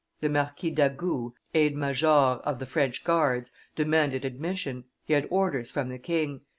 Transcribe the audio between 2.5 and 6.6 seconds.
the French guards, demanded admission; he had orders from the king.